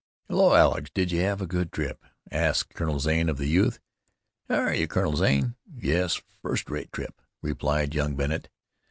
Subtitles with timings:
[0.27, 3.77] "Hello, Alex, did you have a good trip?" asked Colonel Zane of the youth.
[4.49, 5.53] "H'are ye, Colonel Zane.
[5.75, 8.49] Yes, first rate trip," replied young Bennet.